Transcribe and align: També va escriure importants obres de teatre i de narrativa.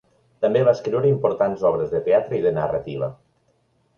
També 0.45 0.61
va 0.67 0.71
escriure 0.77 1.09
importants 1.11 1.61
obres 1.71 1.93
de 1.93 2.01
teatre 2.09 2.39
i 2.39 2.41
de 2.47 2.53
narrativa. 2.57 3.13